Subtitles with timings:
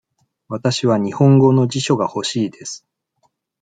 [0.47, 2.87] わたしは日本語の辞書が欲しいです。